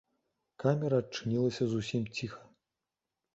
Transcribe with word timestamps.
Камера 0.63 0.97
адчынілася 1.03 1.63
зусім 1.75 2.01
ціха. 2.21 2.41